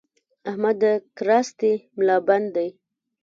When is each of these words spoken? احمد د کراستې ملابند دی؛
احمد 0.49 0.75
د 0.83 0.85
کراستې 1.17 1.71
ملابند 1.97 2.47
دی؛ 2.55 2.69